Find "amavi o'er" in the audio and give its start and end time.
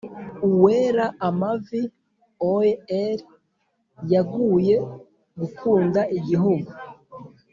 1.27-3.17